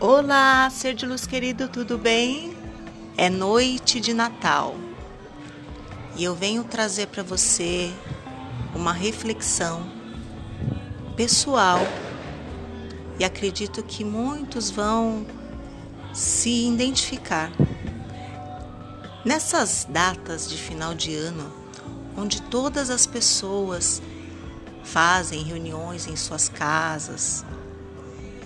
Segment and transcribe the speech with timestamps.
[0.00, 2.52] Olá, ser de luz querido, tudo bem?
[3.16, 4.74] É noite de Natal
[6.16, 7.92] e eu venho trazer para você
[8.74, 9.88] uma reflexão
[11.16, 11.78] pessoal
[13.20, 15.24] e acredito que muitos vão
[16.12, 17.52] se identificar.
[19.24, 21.52] Nessas datas de final de ano,
[22.16, 24.02] onde todas as pessoas
[24.82, 27.44] fazem reuniões em suas casas,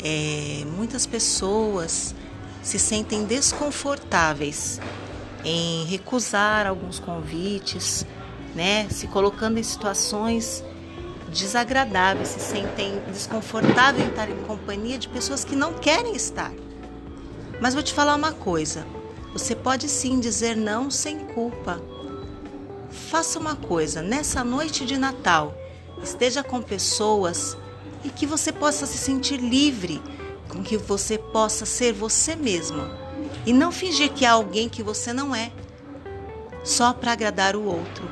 [0.02, 2.15] é, muitas pessoas
[2.62, 4.80] se sentem desconfortáveis
[5.45, 8.05] em recusar alguns convites,
[8.55, 8.88] né?
[8.91, 10.65] Se colocando em situações
[11.29, 16.52] desagradáveis, se sentem desconfortáveis em estar em companhia de pessoas que não querem estar.
[17.60, 18.87] Mas vou te falar uma coisa:
[19.33, 21.80] você pode sim dizer não sem culpa.
[22.91, 25.55] Faça uma coisa, nessa noite de Natal,
[26.02, 27.57] esteja com pessoas
[28.05, 30.02] e que você possa se sentir livre,
[30.49, 33.09] com que você possa ser você mesma
[33.45, 35.51] e não fingir que há alguém que você não é,
[36.65, 38.09] só para agradar o outro.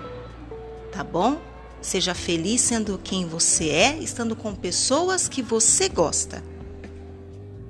[0.92, 1.40] Tá bom?
[1.80, 6.42] Seja feliz sendo quem você é, estando com pessoas que você gosta.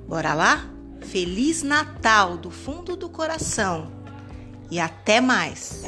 [0.07, 0.69] Bora lá?
[1.01, 3.91] Feliz Natal do fundo do coração
[4.69, 5.83] e até mais!